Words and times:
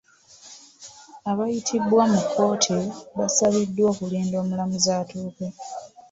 Abaayitibwa 1.29 2.03
mu 2.11 2.19
kkooti 2.25 2.77
basabiddwa 3.17 3.83
okulinda 3.91 4.35
omulamuzi 4.43 4.89
atuuke. 4.99 5.47